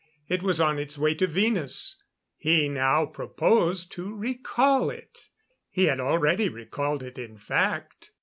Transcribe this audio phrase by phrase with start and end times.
[0.27, 2.01] It was on its way to Venus.
[2.35, 5.29] He now proposed to recall it.
[5.69, 8.09] He had already recalled it, in fact.